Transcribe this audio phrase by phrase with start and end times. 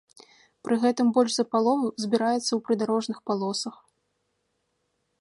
[0.67, 3.81] Пры гэтым больш за палову збіраецца ў прыдарожных палосах.